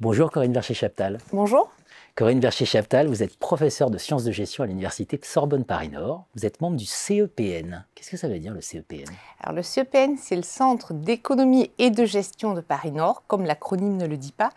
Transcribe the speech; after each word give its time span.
Bonjour 0.00 0.32
Corinne 0.32 0.52
Vercher-Chaptal. 0.52 1.18
Bonjour. 1.32 1.70
Corinne 2.16 2.40
Vercher-Chaptal, 2.40 3.06
vous 3.06 3.22
êtes 3.22 3.36
professeure 3.38 3.90
de 3.90 3.98
sciences 3.98 4.24
de 4.24 4.32
gestion 4.32 4.64
à 4.64 4.66
l'université 4.66 5.20
Sorbonne 5.22 5.64
Paris-Nord. 5.64 6.24
Vous 6.34 6.44
êtes 6.44 6.60
membre 6.60 6.76
du 6.76 6.84
CEPN. 6.84 7.84
Qu'est-ce 7.94 8.10
que 8.10 8.16
ça 8.16 8.26
veut 8.26 8.40
dire 8.40 8.52
le 8.52 8.60
CEPN 8.60 9.04
Alors 9.40 9.54
le 9.54 9.62
CEPN, 9.62 10.16
c'est 10.18 10.34
le 10.34 10.42
Centre 10.42 10.94
d'économie 10.94 11.70
et 11.78 11.90
de 11.90 12.04
gestion 12.06 12.54
de 12.54 12.60
Paris-Nord, 12.60 13.22
comme 13.28 13.44
l'acronyme 13.44 13.96
ne 13.96 14.06
le 14.06 14.16
dit 14.16 14.32
pas, 14.32 14.50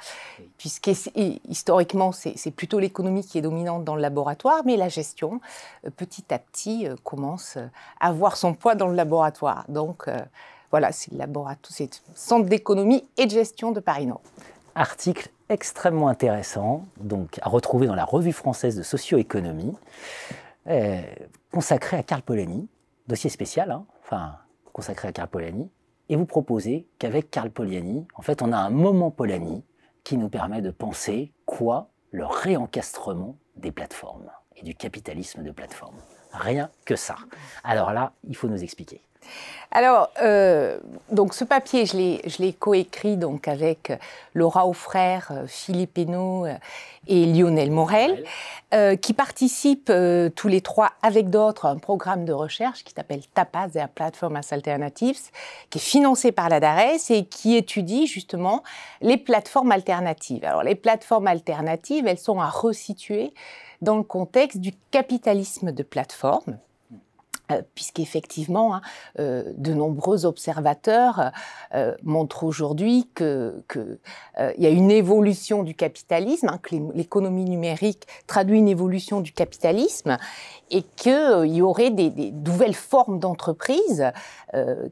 puisque 0.58 0.90
historiquement 1.48 2.12
c'est 2.12 2.52
plutôt 2.52 2.80
l'économie 2.80 3.24
qui 3.24 3.38
est 3.38 3.42
dominante 3.44 3.84
dans 3.84 3.96
le 3.96 4.02
laboratoire, 4.02 4.64
mais 4.66 4.76
la 4.76 4.90
gestion, 4.90 5.40
euh, 5.86 5.92
petit 5.96 6.34
à 6.34 6.40
petit, 6.40 6.88
euh, 6.88 6.96
commence 7.04 7.58
à 8.00 8.08
avoir 8.08 8.38
son 8.38 8.56
poids 8.56 8.74
dans 8.74 8.88
le 8.88 8.96
laboratoire. 8.96 9.66
Donc 9.70 10.08
euh, 10.08 10.18
voilà, 10.72 10.92
c'est 10.92 11.12
le 11.12 11.20
laboratoire, 11.20 11.72
c'est 11.72 12.02
le 12.08 12.14
Centre 12.16 12.50
d'économie 12.50 13.04
et 13.18 13.28
de 13.28 13.32
gestion 13.32 13.72
de 13.72 13.80
Paris-Nord. 13.80 14.22
Article 14.78 15.30
extrêmement 15.50 16.08
intéressant, 16.08 16.86
donc 17.00 17.40
à 17.42 17.50
retrouver 17.50 17.88
dans 17.88 17.96
la 17.96 18.06
Revue 18.06 18.32
française 18.32 18.76
de 18.76 18.84
socio-économie, 18.84 19.76
euh, 20.68 21.02
consacré 21.52 21.98
à 21.98 22.04
Karl 22.04 22.22
Polanyi, 22.22 22.70
dossier 23.08 23.32
spécial, 23.32 23.72
hein, 23.72 23.88
enfin 24.04 24.36
consacré 24.74 25.08
à 25.08 25.12
Karl 25.12 25.30
Polanyi, 25.30 25.72
et 26.10 26.16
vous 26.16 26.28
proposez 26.28 26.88
qu'avec 27.00 27.32
Karl 27.32 27.50
Polanyi, 27.50 28.06
en 28.14 28.22
fait, 28.22 28.44
on 28.44 28.52
a 28.52 28.58
un 28.58 28.70
moment 28.70 29.10
Polanyi 29.10 29.66
qui 30.04 30.16
nous 30.16 30.30
permet 30.30 30.62
de 30.62 30.70
penser 30.70 31.34
quoi 31.48 31.90
Le 32.12 32.28
réencastrement 32.28 33.36
des 33.56 33.72
plateformes 33.72 34.30
et 34.56 34.62
du 34.62 34.76
capitalisme 34.76 35.42
de 35.42 35.50
plateforme. 35.50 35.98
Rien 36.34 36.70
que 36.86 36.96
ça. 36.96 37.16
Alors 37.64 37.94
là, 37.94 38.14
il 38.24 38.36
faut 38.36 38.48
nous 38.48 38.64
expliquer. 38.64 39.02
Alors, 39.72 40.10
euh, 40.22 40.80
donc 41.12 41.34
ce 41.34 41.44
papier, 41.44 41.86
je 41.86 42.42
l'ai 42.42 42.54
coécrit 42.54 43.18
donc 43.18 43.48
avec 43.48 43.92
Laura 44.34 44.66
Aufrère, 44.66 45.30
euh, 45.32 45.46
Philippe 45.46 45.98
euh, 45.98 46.54
et 47.08 47.26
Lionel 47.26 47.72
Morel, 47.72 48.24
qui 49.02 49.14
participent 49.14 49.92
tous 50.36 50.48
les 50.50 50.60
trois 50.60 50.92
avec 51.02 51.30
d'autres 51.30 51.66
à 51.66 51.70
un 51.70 51.78
programme 51.78 52.26
de 52.26 52.34
recherche 52.34 52.84
qui 52.84 52.94
s'appelle 52.94 53.22
TAPAS, 53.34 53.70
Their 53.70 53.88
Platform 53.88 54.36
as 54.36 54.52
Alternatives, 54.52 55.32
qui 55.70 55.78
est 55.78 55.82
financé 55.82 56.34
par 56.34 56.50
la 56.50 56.60
DARES 56.60 57.10
et 57.10 57.26
qui 57.26 57.56
étudie 57.56 58.08
justement 58.08 58.64
les 59.00 59.16
plateformes 59.16 59.72
alternatives. 59.72 60.44
Alors, 60.44 60.64
les 60.64 60.76
plateformes 60.76 61.28
alternatives, 61.28 62.08
elles 62.08 62.18
sont 62.18 62.42
à 62.42 62.50
resituer 62.50 63.34
dans 63.82 63.96
le 63.96 64.04
contexte 64.04 64.60
du 64.60 64.74
capitalisme 64.92 65.72
de 65.72 65.84
plateforme 65.84 66.58
euh, 66.58 66.67
puisqu'effectivement, 67.76 68.76
hein, 68.76 68.82
euh, 69.20 69.44
de 69.58 69.74
nombreux 69.74 70.26
observateurs 70.26 71.32
euh, 71.74 71.96
montrent 72.04 72.44
aujourd'hui 72.44 73.10
qu'il 73.16 73.64
que, 73.68 74.00
y 74.58 74.66
a 74.66 74.70
une 74.70 74.92
évolution 74.92 75.64
du 75.64 75.74
capitalisme, 75.74 76.50
hein, 76.50 76.60
que 76.62 76.76
l'économie 76.94 77.46
numérique 77.46 78.08
traduit 78.28 78.60
une 78.60 78.68
évolution 78.68 79.22
du 79.22 79.32
capitalisme, 79.32 80.18
et 80.70 80.84
qu'il 80.96 81.46
y 81.46 81.62
aurait 81.62 81.92
des, 81.92 82.10
des 82.10 82.32
nouvelles 82.32 82.74
formes 82.74 83.20
d'entreprises 83.20 84.12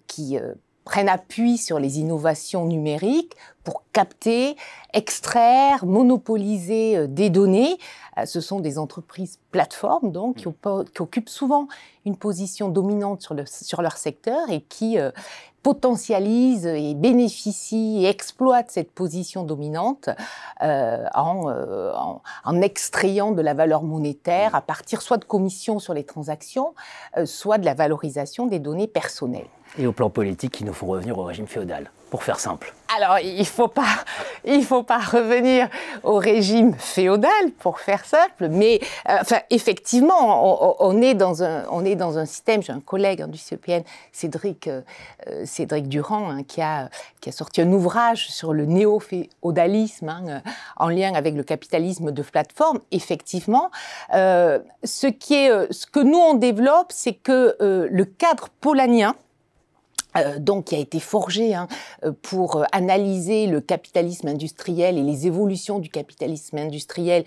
qui 0.07 0.37
prennent 0.85 1.09
appui 1.09 1.57
sur 1.57 1.79
les 1.79 1.99
innovations 1.99 2.65
numériques 2.65 3.35
pour 3.65 3.83
capter, 3.91 4.55
extraire, 4.93 5.85
monopoliser 5.85 6.95
euh, 6.95 7.07
des 7.07 7.29
données. 7.29 7.77
Euh, 8.17 8.25
ce 8.25 8.39
sont 8.39 8.61
des 8.61 8.77
entreprises 8.77 9.39
plateformes 9.51 10.11
donc 10.11 10.37
qui, 10.37 10.47
occupent 11.01 11.29
souvent 11.29 11.67
une 12.05 12.15
position 12.15 12.69
dominante 12.69 13.21
sur, 13.21 13.33
le, 13.33 13.43
sur 13.45 13.81
leur 13.81 13.97
secteur 13.97 14.49
et 14.49 14.61
qui 14.61 14.97
euh, 14.99 15.11
potentialisent 15.63 16.67
et 16.67 16.93
bénéficient 16.93 18.05
et 18.05 18.07
exploitent 18.07 18.69
cette 18.69 18.91
position 18.91 19.43
dominante 19.43 20.11
en, 20.61 22.21
en, 22.43 22.61
extrayant 22.61 23.31
de 23.31 23.41
la 23.41 23.55
valeur 23.55 23.81
monétaire 23.81 24.53
à 24.53 24.61
partir 24.61 25.01
soit 25.01 25.17
de 25.17 25.25
commissions 25.25 25.79
sur 25.79 25.95
les 25.95 26.03
transactions, 26.03 26.75
soit 27.25 27.57
de 27.57 27.65
la 27.65 27.73
valorisation 27.73 28.45
des 28.45 28.59
données 28.59 28.85
personnelles. 28.85 29.47
Et 29.79 29.87
au 29.87 29.91
plan 29.91 30.11
politique, 30.11 30.59
il 30.61 30.67
nous 30.67 30.73
faut 30.73 30.85
revenir 30.85 31.17
au 31.17 31.23
régime 31.23 31.47
féodal, 31.47 31.89
Alors, 32.95 33.19
il 33.19 33.39
ne 33.39 33.43
faut, 33.43 33.67
pas, 33.67 34.05
faut 34.61 34.83
pas 34.83 34.99
revenir 34.99 35.69
au 36.03 36.15
régime 36.15 36.75
féodal, 36.77 37.51
pour 37.59 37.79
faire 37.79 38.05
simple, 38.05 38.47
mais 38.49 38.79
euh, 39.09 39.17
enfin, 39.21 39.39
effectivement, 39.49 40.79
on, 40.79 41.01
est 41.01 41.15
dans 41.15 41.43
un, 41.43 41.65
on 41.71 41.83
est 41.83 41.95
dans 41.95 42.17
un 42.17 42.25
système, 42.25 42.61
j'ai 42.61 42.73
un 42.73 42.79
collègue 42.79 43.23
hein, 43.23 43.27
du 43.27 43.39
Cédric, 43.39 44.67
euh, 44.67 44.81
euh, 45.27 45.45
Cédric 45.45 45.89
Durand, 45.89 46.29
hein, 46.29 46.43
qui, 46.43 46.61
a, 46.61 46.89
qui 47.21 47.29
a 47.29 47.31
sorti 47.31 47.61
un 47.61 47.71
ouvrage 47.71 48.29
sur 48.29 48.53
le 48.53 48.65
néo-féodalisme 48.65 50.09
hein, 50.09 50.41
en 50.77 50.89
lien 50.89 51.15
avec 51.15 51.33
le 51.33 51.43
capitalisme 51.43 52.11
de 52.11 52.21
plateforme. 52.21 52.79
Effectivement, 52.91 53.71
ce, 54.11 55.07
qui 55.07 55.33
est, 55.33 55.73
ce 55.73 55.87
que 55.87 55.99
nous, 55.99 56.19
on 56.19 56.35
développe, 56.35 56.91
c'est 56.91 57.13
que 57.13 57.55
le 57.59 58.05
cadre 58.05 58.49
polanien, 58.61 59.15
donc 60.39 60.65
qui 60.65 60.75
a 60.75 60.79
été 60.79 60.99
forgé 60.99 61.53
hein, 61.53 61.67
euh, 62.03 62.11
pour 62.21 62.57
euh, 62.57 62.63
analyser 62.71 63.47
le 63.47 63.61
capitalisme 63.61 64.27
industriel 64.27 64.97
et 64.97 65.03
les 65.03 65.27
évolutions 65.27 65.79
du 65.79 65.89
capitalisme 65.89 66.57
industriel 66.57 67.25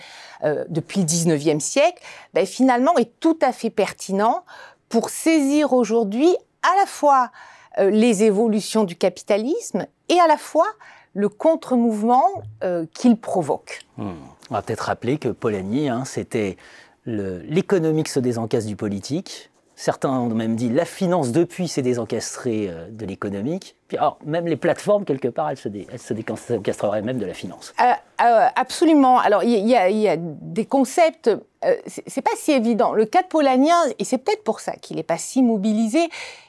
depuis 0.69 1.01
le 1.01 1.07
19e 1.07 1.61
siècle, 1.61 2.03
ben, 2.35 2.47
finalement 2.47 2.97
est 2.97 3.11
tout 3.21 3.39
à 3.43 3.53
fait 3.53 3.71
pertinent 3.71 4.45
pour 4.89 5.11
saisir 5.11 5.73
aujourd'hui 5.73 6.29
à 6.63 6.81
la 6.81 6.87
fois 6.87 7.31
les 7.79 8.25
évolutions 8.25 8.85
du 8.85 8.97
capitalisme 8.97 9.87
et 10.09 10.19
à 10.21 10.27
la 10.27 10.37
fois 10.37 10.67
le 11.15 11.29
contre-mouvement 11.29 12.25
qu'il 12.95 13.17
provoque. 13.17 13.81
Hmm. 13.97 14.13
On 14.51 14.55
va 14.55 14.63
peut-être 14.63 14.83
rappeler 14.83 15.19
que 15.19 15.29
Polanyi, 15.29 15.89
hein, 15.89 16.05
c'était 16.05 16.57
l'économique 17.07 18.09
se 18.09 18.21
désencasse 18.21 18.67
du 18.67 18.77
politique, 18.77 19.51
Certains 19.81 20.11
ont 20.11 20.27
même 20.31 20.57
dit 20.57 20.71
la 20.71 20.85
finance 20.85 21.31
depuis 21.31 21.69
s'est 21.69 21.83
désencastrée 21.83 22.67
euh, 22.69 22.89
de 22.91 23.07
l'économique. 23.07 23.77
Puis 23.87 23.97
alors, 23.97 24.19
même 24.27 24.49
les 24.49 24.57
plateformes, 24.57 25.05
quelque 25.05 25.29
part, 25.29 25.51
elles 25.51 25.57
se, 25.57 25.69
se 25.97 26.15
désencastreraient 26.15 27.01
même 27.01 27.19
de 27.19 27.25
la 27.25 27.33
finance. 27.33 27.73
Euh, 27.81 27.85
euh, 28.25 28.49
absolument. 28.57 29.21
Alors, 29.21 29.45
il 29.45 29.69
y, 29.69 29.77
a 30.09 30.17
des 30.19 30.65
concepts, 30.65 31.31
c'est 31.87 32.23
pas 32.23 32.33
si 32.35 32.51
évident. 32.51 32.93
Le 32.93 33.05
cas 33.05 33.23
de 33.23 33.29
Polanien, 33.29 33.77
et 34.01 34.05
c'est 34.05 34.19
peut-être 34.19 34.43
pour 34.43 34.59
ça 34.59 34.73
qu'il 34.73 34.97
n'est 34.97 35.05
pas 35.05 35.17
si 35.17 35.45
mobilisé, 35.45 36.01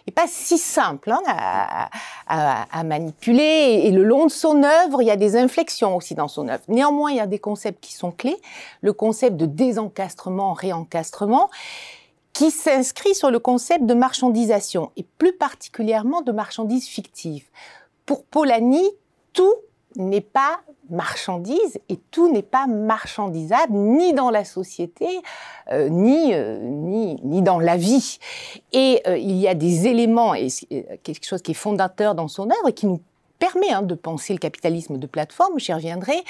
n'est 0.08 0.14
pas 0.14 0.26
si 0.28 0.58
simple 0.58 1.12
hein, 1.12 1.22
à, 1.28 1.90
à, 2.28 2.84
manipuler. 2.84 3.84
Et 3.84 3.92
le 3.92 4.04
long 4.04 4.26
de 4.26 4.32
son 4.32 4.64
œuvre, 4.64 5.04
il 5.04 5.06
y 5.06 5.12
a 5.12 5.18
des 5.18 5.38
inflexions 5.38 5.96
aussi 5.96 6.16
dans 6.16 6.28
son 6.28 6.48
œuvre. 6.48 6.64
Néanmoins, 6.68 7.12
il 7.12 7.18
y 7.18 7.22
a 7.22 7.28
des 7.28 7.40
concepts 7.40 7.80
qui 7.80 7.94
sont 7.94 8.12
clés. 8.12 8.38
Le 8.82 8.92
concept 8.92 9.38
de 9.38 9.46
désencastrement, 9.46 10.54
réencastrement 10.54 11.52
qui 12.40 12.52
s'inscrit 12.52 13.14
sur 13.16 13.32
le 13.32 13.40
concept 13.40 13.86
de 13.86 13.94
marchandisation 13.94 14.92
et 14.96 15.04
plus 15.18 15.34
particulièrement 15.34 16.22
de 16.22 16.32
marchandises 16.32 16.88
fictives. 16.88 17.50
Pour 18.06 18.24
Polanyi, 18.24 18.90
tout 19.34 19.56
n'est 19.98 20.22
pas 20.22 20.62
marchandise 20.90 21.80
et 21.90 21.98
tout 22.12 22.32
n'est 22.32 22.42
pas 22.42 22.66
marchandisable 22.66 23.74
ni 23.74 24.14
dans 24.14 24.30
la 24.30 24.46
société 24.46 25.06
euh, 25.74 25.90
ni, 25.90 26.34
euh, 26.34 26.60
ni, 26.62 27.20
ni 27.26 27.42
dans 27.42 27.60
la 27.60 27.76
vie. 27.76 28.20
Et 28.72 29.02
euh, 29.06 29.18
il 29.18 29.36
y 29.36 29.50
a 29.50 29.54
des 29.54 29.88
éléments 29.88 30.34
et 30.34 30.48
quelque 31.04 31.26
chose 31.26 31.42
qui 31.42 31.52
est 31.52 31.56
fondateur 31.56 32.16
dans 32.16 32.30
son 32.30 32.50
œuvre 32.50 32.70
et 32.70 32.74
qui 32.74 32.86
nous 32.86 33.02
permet 33.40 33.72
hein, 33.72 33.82
de 33.82 33.96
penser 33.96 34.34
le 34.34 34.40
capitalisme 34.40 34.98
de 34.98 35.08
plateforme, 35.08 35.58
j'y 35.60 35.74
reviendrai, 35.74 36.22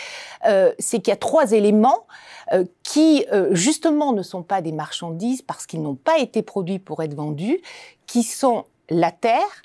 euh, 0.46 0.72
c'est 0.80 1.00
qu'il 1.00 1.10
y 1.10 1.14
a 1.14 1.18
trois 1.18 1.52
éléments 1.52 2.06
euh, 2.54 2.64
qui, 2.84 3.26
euh, 3.34 3.54
justement, 3.54 4.14
ne 4.14 4.24
sont 4.24 4.44
pas 4.44 4.62
des 4.62 4.72
marchandises 4.72 5.42
parce 5.42 5.66
qu'ils 5.66 5.82
n'ont 5.82 5.96
pas 5.96 6.20
été 6.20 6.42
produits 6.42 6.80
pour 6.80 7.04
être 7.04 7.16
vendus, 7.16 7.60
qui 8.08 8.24
sont 8.24 8.66
la 8.90 9.12
terre, 9.12 9.64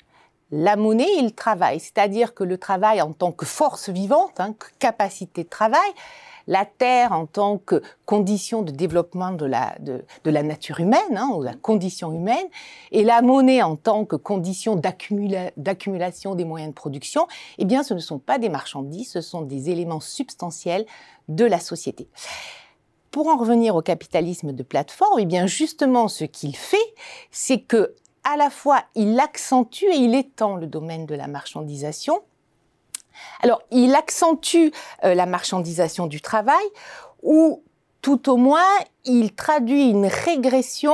la 0.51 0.75
monnaie 0.75 1.11
et 1.17 1.21
le 1.21 1.31
travail. 1.31 1.79
C'est-à-dire 1.79 2.33
que 2.33 2.43
le 2.43 2.57
travail 2.57 3.01
en 3.01 3.13
tant 3.13 3.31
que 3.31 3.45
force 3.45 3.89
vivante, 3.89 4.39
hein, 4.39 4.55
capacité 4.79 5.43
de 5.43 5.49
travail, 5.49 5.89
la 6.47 6.65
terre 6.65 7.11
en 7.11 7.25
tant 7.25 7.57
que 7.57 7.81
condition 8.05 8.61
de 8.61 8.71
développement 8.71 9.31
de 9.31 9.45
la, 9.45 10.43
nature 10.43 10.79
humaine, 10.79 11.17
hein, 11.17 11.29
ou 11.35 11.43
la 11.43 11.53
condition 11.53 12.11
humaine, 12.11 12.45
et 12.91 13.03
la 13.03 13.21
monnaie 13.21 13.61
en 13.61 13.75
tant 13.75 14.05
que 14.05 14.15
condition 14.15 14.75
d'accumulation 14.75 16.35
des 16.35 16.45
moyens 16.45 16.69
de 16.69 16.75
production, 16.75 17.27
eh 17.57 17.65
bien, 17.65 17.83
ce 17.83 17.93
ne 17.93 17.99
sont 17.99 18.19
pas 18.19 18.37
des 18.37 18.49
marchandises, 18.49 19.11
ce 19.11 19.21
sont 19.21 19.41
des 19.41 19.69
éléments 19.69 19.99
substantiels 19.99 20.85
de 21.27 21.45
la 21.45 21.59
société. 21.59 22.07
Pour 23.11 23.27
en 23.27 23.37
revenir 23.37 23.75
au 23.75 23.81
capitalisme 23.81 24.51
de 24.51 24.63
plateforme, 24.63 25.19
eh 25.19 25.25
bien, 25.25 25.47
justement, 25.47 26.07
ce 26.07 26.25
qu'il 26.25 26.55
fait, 26.55 26.77
c'est 27.31 27.59
que 27.59 27.95
à 28.25 28.37
la 28.37 28.49
fois 28.49 28.83
il 28.95 29.17
accentue 29.19 29.85
et 29.85 29.97
il 29.97 30.15
étend 30.15 30.55
le 30.55 30.67
domaine 30.67 31.05
de 31.05 31.15
la 31.15 31.27
marchandisation, 31.27 32.21
alors, 33.41 33.61
il 33.71 33.95
accentue 33.95 34.71
euh, 35.03 35.13
la 35.13 35.25
marchandisation 35.25 36.07
du 36.07 36.21
travail 36.21 36.65
où 37.21 37.61
tout 38.01 38.29
au 38.29 38.37
moins, 38.37 38.61
il 39.03 39.33
traduit 39.33 39.89
une 39.89 40.05
régression 40.05 40.93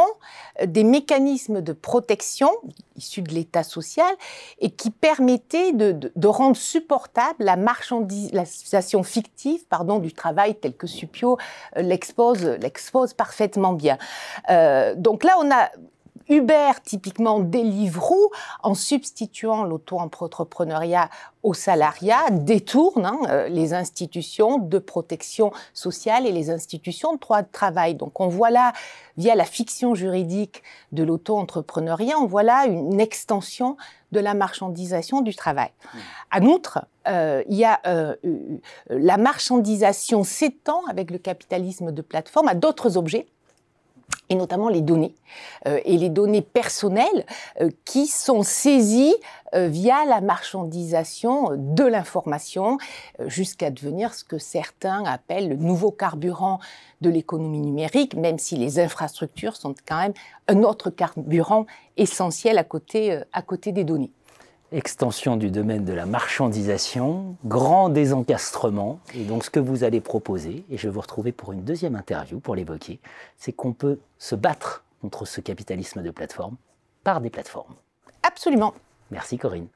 euh, 0.62 0.66
des 0.66 0.86
mécanismes 0.86 1.60
de 1.60 1.74
protection 1.74 2.50
issus 2.96 3.22
de 3.22 3.34
l'État 3.34 3.64
social 3.64 4.14
et 4.60 4.70
qui 4.70 4.92
permettaient 4.92 5.74
de, 5.74 6.28
rendre 6.28 6.56
supportable 6.56 7.44
la 7.44 7.58
marchandisation 7.58 9.04
fictive 9.04 9.66
pardon, 9.68 10.00
du 10.00 10.14
travail 10.14 10.56
tel 10.56 10.74
que 10.74 10.88
Supio 10.88 11.38
euh, 11.76 11.82
l'expose 11.82 13.14
parfaitement 13.14 13.74
bien. 13.74 13.98
Donc 14.96 15.26
là, 15.26 15.36
on 15.40 15.52
a 15.52 15.70
Uber, 16.30 16.72
typiquement 16.84 17.40
Deliveroo, 17.40 18.32
en 18.64 18.74
substituant 18.74 19.64
l'auto-entrepreneuriat 19.64 21.10
au 21.44 21.54
salariat, 21.54 22.30
détourne 22.30 23.06
hein, 23.06 23.20
euh, 23.30 23.50
les 23.50 23.74
institutions 23.74 24.60
de 24.60 24.78
protection 24.78 25.52
sociale 25.74 26.28
et 26.28 26.32
les 26.32 26.50
institutions 26.50 27.14
de 27.14 27.20
droit 27.20 27.42
de 27.42 27.52
travail. 27.52 27.96
Donc 27.96 28.20
on 28.20 28.28
voit 28.28 28.52
là, 28.52 28.74
via 29.18 29.36
la 29.36 29.46
fiction 29.46 29.96
juridique 29.96 30.62
de 30.92 31.04
l'auto-entrepreneuriat, 31.04 32.18
on 32.20 32.28
voit 32.28 32.44
là 32.44 32.66
une 32.66 33.00
extension 33.00 33.78
de 34.12 34.20
la 34.20 34.34
marchandisation 34.34 35.22
du 35.22 35.34
travail. 35.34 35.70
Mmh. 35.72 35.98
En 36.38 36.46
outre, 36.46 36.86
euh, 37.08 37.44
il 37.50 37.56
y 37.56 37.66
a 37.66 37.80
euh, 37.88 38.16
la 38.90 39.18
marchandisation 39.18 40.24
s'étend 40.24 40.86
avec 40.90 41.10
le 41.10 41.18
capitalisme 41.18 41.92
de 41.92 42.02
plateforme 42.02 42.48
à 42.48 42.56
d'autres 42.56 42.98
objets 42.98 43.28
et 44.32 44.36
notamment 44.36 44.70
les 44.70 44.82
données, 44.82 45.14
euh, 45.68 45.80
et 45.84 45.98
les 45.98 46.10
données 46.10 46.42
personnelles 46.42 47.26
euh, 47.60 47.70
qui 47.84 48.08
sont 48.08 48.44
saisies 48.44 49.14
euh, 49.54 49.68
via 49.68 50.06
la 50.06 50.22
marchandisation 50.22 51.50
de 51.58 51.84
l'information, 51.84 52.78
jusqu'à 53.26 53.70
devenir 53.70 54.14
ce 54.14 54.24
que 54.24 54.38
certains 54.38 55.04
appellent 55.04 55.50
le 55.50 55.58
nouveau 55.58 55.92
carburant 55.92 56.62
de 57.02 57.10
l'économie 57.10 57.60
numérique, 57.60 58.16
même 58.16 58.40
si 58.40 58.56
les 58.56 58.80
infrastructures 58.80 59.58
sont 59.58 59.76
quand 59.86 60.00
même 60.00 60.14
un 60.48 60.64
autre 60.64 60.90
carburant 60.90 61.66
essentiel 61.98 62.58
à 62.58 62.64
côté, 62.64 63.20
à 63.34 63.42
côté 63.42 63.74
des 63.74 63.84
données 63.84 64.12
extension 64.72 65.38
du 65.38 65.52
domaine 65.52 65.86
de 65.86 65.94
la 65.94 66.06
marchandisation, 66.06 67.36
grand 67.46 67.90
désencastrement. 67.90 69.00
Et 69.14 69.24
donc 69.24 69.44
ce 69.44 69.50
que 69.50 69.60
vous 69.60 69.84
allez 69.84 70.02
proposer, 70.02 70.64
et 70.70 70.78
je 70.78 70.88
vais 70.88 70.94
vous 70.94 71.02
retrouver 71.02 71.32
pour 71.32 71.52
une 71.52 71.64
deuxième 71.64 71.96
interview 71.96 72.40
pour 72.40 72.56
l'évoquer, 72.56 73.00
c'est 73.38 73.52
qu'on 73.52 73.74
peut 73.74 74.00
se 74.18 74.36
battre 74.36 74.84
contre 75.02 75.26
ce 75.26 75.42
capitalisme 75.42 76.02
de 76.02 76.12
plateforme 76.12 76.56
par 77.04 77.22
des 77.22 77.30
plateformes. 77.30 77.76
Absolument. 78.24 78.74
Merci 79.10 79.38
Corinne. 79.38 79.68